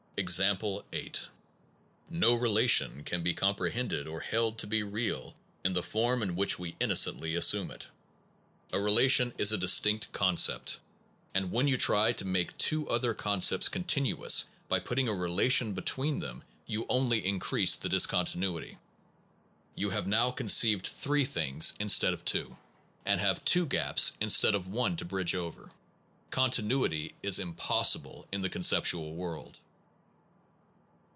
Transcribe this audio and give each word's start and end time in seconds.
Example 0.17 0.85
8. 0.93 1.29
No 2.11 2.35
relation 2.35 3.03
can 3.03 3.23
be 3.23 3.33
comprehended 3.33 4.07
or 4.07 4.19
held 4.19 4.59
to 4.59 4.67
be 4.67 4.83
real 4.83 5.33
in 5.65 5.73
the 5.73 5.81
form 5.81 6.21
in 6.21 6.35
which 6.35 6.59
we 6.59 6.73
inno 6.73 6.91
cently 6.91 7.35
assume 7.35 7.71
it. 7.71 7.87
A 8.71 8.79
relation 8.79 9.33
is 9.39 9.51
a 9.51 9.57
distinct 9.57 10.11
con 10.11 10.37
cept; 10.37 10.77
and 11.33 11.51
when 11.51 11.67
you 11.67 11.75
try 11.75 12.11
to 12.13 12.23
make 12.25 12.55
two 12.59 12.87
other 12.87 13.15
con 13.15 13.39
cepts 13.39 13.71
continuous 13.71 14.45
by 14.69 14.79
putting 14.79 15.07
a 15.07 15.13
relation 15.13 15.73
between 15.73 16.19
them, 16.19 16.43
you 16.67 16.85
only 16.87 17.25
increase 17.25 17.75
the 17.75 17.89
discontinuity. 17.89 18.77
You 19.73 19.89
have 19.89 20.05
now 20.05 20.29
conceived 20.29 20.85
three 20.85 21.25
things 21.25 21.73
instead 21.79 22.09
SOME 22.09 22.17
PROBLEMS 22.25 22.43
OF 22.43 22.47
PHILOSOPHY 22.47 22.63
of 22.69 23.03
two, 23.05 23.09
and 23.09 23.19
have 23.21 23.45
two 23.45 23.65
gaps 23.65 24.11
instead 24.21 24.53
of 24.53 24.67
one 24.67 24.95
to 24.97 25.05
bridge 25.05 25.33
over. 25.33 25.71
Continuity 26.29 27.15
is 27.23 27.39
impossible 27.39 28.27
in 28.31 28.43
the 28.43 28.49
conceptual 28.51 29.15
world. 29.15 29.57